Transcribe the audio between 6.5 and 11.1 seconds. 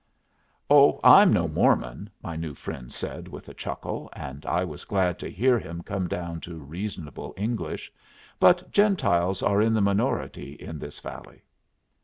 reasonable English. "But Gentiles are in the minority in this